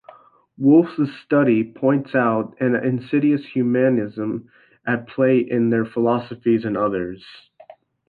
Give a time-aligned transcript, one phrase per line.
[0.57, 4.49] Wolfe's study points out an insidious humanism
[4.83, 7.23] at play in their philosophies and others.